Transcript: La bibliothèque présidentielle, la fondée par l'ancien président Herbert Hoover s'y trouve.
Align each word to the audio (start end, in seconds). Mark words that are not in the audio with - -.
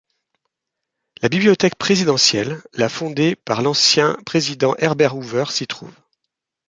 La 1.21 1.29
bibliothèque 1.29 1.75
présidentielle, 1.75 2.63
la 2.73 2.89
fondée 2.89 3.35
par 3.35 3.61
l'ancien 3.61 4.17
président 4.25 4.73
Herbert 4.79 5.15
Hoover 5.15 5.45
s'y 5.51 5.67
trouve. 5.67 5.93